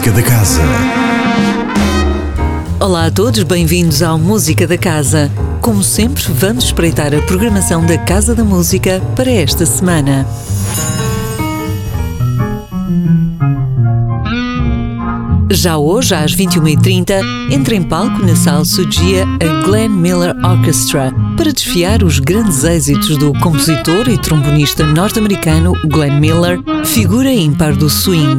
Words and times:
Música 0.00 0.16
da 0.16 0.22
Casa. 0.22 0.62
Olá 2.80 3.04
a 3.04 3.10
todos, 3.10 3.42
bem-vindos 3.42 4.02
ao 4.02 4.18
Música 4.18 4.66
da 4.66 4.78
Casa. 4.78 5.30
Como 5.60 5.82
sempre, 5.82 6.22
vamos 6.32 6.64
espreitar 6.64 7.14
a 7.14 7.20
programação 7.20 7.84
da 7.84 7.98
Casa 7.98 8.34
da 8.34 8.42
Música 8.42 9.02
para 9.14 9.30
esta 9.30 9.66
semana. 9.66 10.26
Já 15.50 15.76
hoje, 15.76 16.14
às 16.14 16.34
21h30, 16.34 17.20
entra 17.52 17.74
em 17.74 17.82
palco 17.82 18.24
na 18.24 18.34
Sala 18.34 18.64
Sugia 18.64 19.26
a 19.26 19.66
Glenn 19.66 19.90
Miller 19.90 20.34
Orchestra 20.42 21.12
para 21.36 21.52
desfiar 21.52 22.02
os 22.02 22.18
grandes 22.18 22.64
êxitos 22.64 23.18
do 23.18 23.34
compositor 23.34 24.08
e 24.08 24.16
trombonista 24.16 24.86
norte-americano 24.86 25.74
Glenn 25.90 26.18
Miller, 26.18 26.58
figura 26.86 27.30
ímpar 27.30 27.76
do 27.76 27.90
swing. 27.90 28.38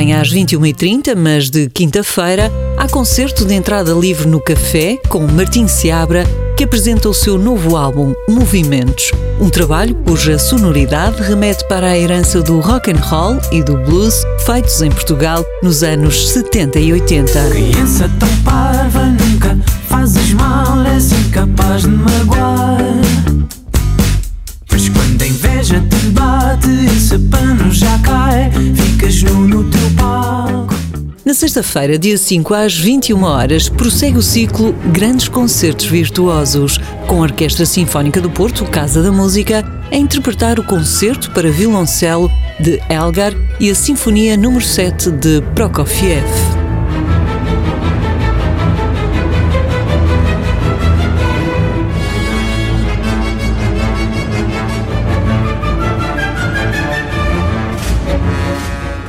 Também 0.00 0.14
às 0.14 0.32
21h30, 0.32 1.14
mas 1.14 1.50
de 1.50 1.68
quinta-feira, 1.68 2.50
há 2.78 2.88
concerto 2.88 3.44
de 3.44 3.52
entrada 3.52 3.92
livre 3.92 4.26
no 4.26 4.40
Café 4.40 4.96
com 5.10 5.26
Martim 5.26 5.68
Seabra 5.68 6.24
que 6.56 6.64
apresenta 6.64 7.06
o 7.06 7.12
seu 7.12 7.36
novo 7.36 7.76
álbum 7.76 8.14
Movimentos, 8.26 9.12
um 9.38 9.50
trabalho 9.50 9.94
cuja 9.96 10.38
sonoridade 10.38 11.22
remete 11.22 11.68
para 11.68 11.88
a 11.88 11.98
herança 11.98 12.40
do 12.40 12.60
rock 12.60 12.90
and 12.90 12.96
roll 12.96 13.38
e 13.52 13.62
do 13.62 13.76
blues 13.76 14.24
feitos 14.46 14.80
em 14.80 14.90
Portugal 14.90 15.44
nos 15.62 15.82
anos 15.82 16.30
70 16.30 16.80
e 16.80 16.94
80. 16.94 17.50
Criança 17.50 18.10
tão 18.18 18.36
parva 18.42 19.04
nunca 19.04 19.58
fazes 19.86 20.32
mal, 20.32 20.82
és 20.86 21.12
incapaz 21.12 21.82
de 21.82 21.88
magoar. 21.88 22.78
Mas 24.72 24.88
quando 24.88 25.20
a 25.20 25.26
inveja 25.26 25.84
te 25.90 26.06
nu 29.18 29.46
no 29.46 29.64
teu 29.64 29.90
palco. 29.96 30.74
Na 31.24 31.34
sexta-feira, 31.34 31.98
dia 31.98 32.16
5 32.16 32.54
às 32.54 32.76
21 32.76 33.22
horas, 33.22 33.68
prossegue 33.68 34.16
o 34.16 34.22
ciclo 34.22 34.72
Grandes 34.92 35.28
Concertos 35.28 35.86
Virtuosos, 35.86 36.78
com 37.06 37.16
a 37.16 37.22
Orquestra 37.22 37.66
Sinfónica 37.66 38.20
do 38.20 38.30
Porto, 38.30 38.64
Casa 38.64 39.02
da 39.02 39.12
Música, 39.12 39.64
a 39.90 39.96
interpretar 39.96 40.58
o 40.58 40.64
concerto 40.64 41.30
para 41.32 41.50
violoncelo 41.50 42.30
de 42.58 42.80
Elgar 42.88 43.34
e 43.58 43.68
a 43.68 43.74
Sinfonia 43.74 44.36
número 44.36 44.64
7 44.64 45.10
de 45.10 45.42
Prokofiev. 45.54 46.24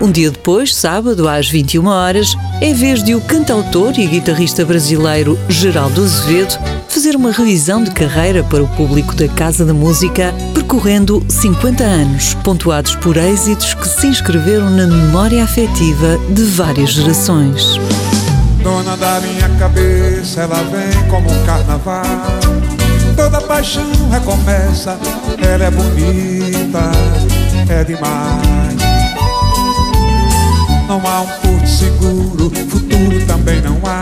Um 0.01 0.11
dia 0.11 0.31
depois, 0.31 0.73
sábado, 0.73 1.29
às 1.29 1.47
21 1.47 1.85
horas, 1.85 2.35
é 2.59 2.73
vez 2.73 3.03
de 3.03 3.13
o 3.13 3.21
cantautor 3.21 3.93
e 3.99 4.07
guitarrista 4.07 4.65
brasileiro 4.65 5.37
Geraldo 5.47 6.01
Azevedo 6.01 6.57
fazer 6.87 7.15
uma 7.15 7.31
revisão 7.31 7.83
de 7.83 7.91
carreira 7.91 8.43
para 8.43 8.63
o 8.63 8.67
público 8.69 9.13
da 9.15 9.27
Casa 9.27 9.63
da 9.63 9.75
Música, 9.75 10.33
percorrendo 10.55 11.23
50 11.29 11.83
anos, 11.83 12.33
pontuados 12.43 12.95
por 12.95 13.15
êxitos 13.15 13.75
que 13.75 13.87
se 13.87 14.07
inscreveram 14.07 14.71
na 14.71 14.87
memória 14.87 15.43
afetiva 15.43 16.17
de 16.31 16.45
várias 16.45 16.93
gerações. 16.93 17.79
Dona 18.63 18.97
da 18.97 19.21
minha 19.21 19.49
cabeça, 19.59 20.41
ela 20.41 20.63
vem 20.63 21.09
como 21.11 21.31
um 21.31 21.45
carnaval. 21.45 22.03
Toda 23.15 23.39
paixão 23.41 23.85
recomeça, 24.09 24.97
ela 25.37 25.65
é 25.65 25.71
bonita, 25.71 26.91
é 27.69 27.83
demais. 27.83 28.50
Não 30.91 31.01
há 31.07 31.21
um 31.21 31.25
porto 31.25 31.67
seguro, 31.69 32.51
futuro 32.67 33.25
também 33.25 33.61
não 33.61 33.77
há. 33.85 34.01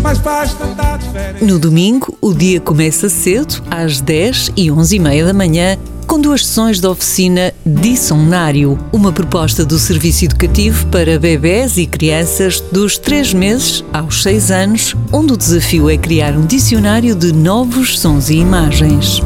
Mas 0.00 0.16
faz 0.18 0.54
tanta 0.54 0.96
diferença. 0.96 1.44
No 1.44 1.58
domingo, 1.58 2.16
o 2.20 2.32
dia 2.32 2.60
começa 2.60 3.08
cedo, 3.08 3.60
às 3.68 4.00
10 4.00 4.52
e 4.56 4.70
11 4.70 4.94
e 4.94 4.98
meia 5.00 5.26
da 5.26 5.34
manhã, 5.34 5.76
com 6.06 6.20
duas 6.20 6.46
sessões 6.46 6.78
da 6.78 6.88
oficina 6.88 7.52
Dissomnário, 7.66 8.78
uma 8.92 9.10
proposta 9.10 9.64
do 9.64 9.76
Serviço 9.76 10.26
Educativo 10.26 10.86
para 10.86 11.18
bebés 11.18 11.76
e 11.76 11.84
crianças 11.84 12.60
dos 12.70 12.96
3 12.96 13.34
meses 13.34 13.84
aos 13.92 14.22
6 14.22 14.52
anos, 14.52 14.94
onde 15.12 15.32
o 15.32 15.36
desafio 15.36 15.90
é 15.90 15.96
criar 15.96 16.36
um 16.36 16.46
dicionário 16.46 17.16
de 17.16 17.32
novos 17.32 17.98
sons 17.98 18.30
e 18.30 18.36
imagens. 18.36 19.20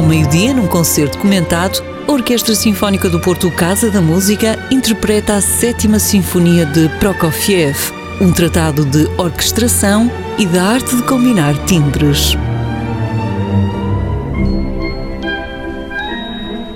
Ao 0.00 0.06
meio-dia, 0.06 0.54
num 0.54 0.66
concerto 0.66 1.18
comentado, 1.18 1.84
a 2.08 2.12
Orquestra 2.12 2.54
Sinfónica 2.54 3.10
do 3.10 3.20
Porto 3.20 3.50
Casa 3.50 3.90
da 3.90 4.00
Música 4.00 4.58
interpreta 4.70 5.34
a 5.34 5.42
Sétima 5.42 5.98
Sinfonia 5.98 6.64
de 6.64 6.88
Prokofiev, 6.98 7.76
um 8.18 8.32
tratado 8.32 8.86
de 8.86 9.04
orquestração 9.18 10.10
e 10.38 10.46
da 10.46 10.64
arte 10.64 10.96
de 10.96 11.02
combinar 11.02 11.54
timbres. 11.66 12.32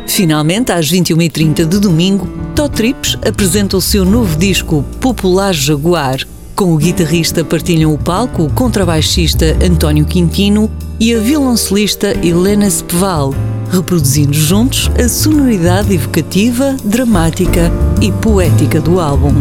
Finalmente, 0.06 0.70
às 0.70 0.92
21h30 0.92 1.64
de 1.64 1.80
domingo, 1.80 2.28
Tó 2.54 2.68
Trips 2.68 3.16
apresenta 3.26 3.74
o 3.74 3.80
seu 3.80 4.04
novo 4.04 4.36
disco 4.36 4.84
Popular 5.00 5.54
Jaguar. 5.54 6.18
Com 6.54 6.72
o 6.72 6.76
guitarrista 6.76 7.44
partilham 7.44 7.92
o 7.92 7.98
palco 7.98 8.44
o 8.44 8.50
contrabaixista 8.50 9.56
António 9.60 10.04
Quintino 10.04 10.70
e 11.00 11.12
a 11.12 11.18
violoncelista 11.18 12.14
Helena 12.24 12.70
Speval, 12.70 13.34
reproduzindo 13.72 14.32
juntos 14.32 14.88
a 14.96 15.08
sonoridade 15.08 15.92
evocativa, 15.92 16.76
dramática 16.84 17.72
e 18.00 18.12
poética 18.12 18.80
do 18.80 19.00
álbum. 19.00 19.34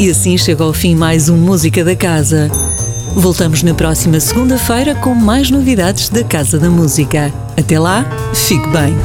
E 0.00 0.10
assim 0.10 0.36
chega 0.36 0.64
ao 0.64 0.72
fim 0.72 0.96
mais 0.96 1.28
um 1.28 1.36
Música 1.36 1.84
da 1.84 1.94
Casa. 1.94 2.50
Voltamos 3.14 3.62
na 3.62 3.72
próxima 3.72 4.18
segunda-feira 4.18 4.96
com 4.96 5.14
mais 5.14 5.48
novidades 5.48 6.08
da 6.08 6.24
Casa 6.24 6.58
da 6.58 6.68
Música. 6.68 7.32
Até 7.56 7.78
lá, 7.78 8.04
fique 8.34 8.68
bem. 8.70 8.96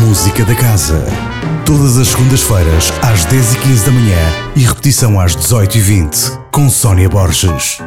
Música 0.00 0.44
da 0.44 0.54
Casa. 0.56 1.29
Todas 1.70 1.98
as 1.98 2.08
segundas-feiras, 2.08 2.92
às 3.00 3.24
10h15 3.26 3.86
da 3.86 3.92
manhã 3.92 4.18
e 4.56 4.60
repetição 4.64 5.20
às 5.20 5.36
18h20, 5.36 6.36
com 6.50 6.68
Sónia 6.68 7.08
Borges. 7.08 7.78